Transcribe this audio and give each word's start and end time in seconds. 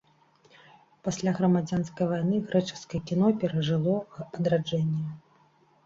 Пасля 1.07 1.33
грамадзянскай 1.41 2.09
вайны 2.13 2.35
грэчаскае 2.49 3.01
кіно 3.13 3.33
перажыло 3.45 3.95
адраджэнне. 4.35 5.07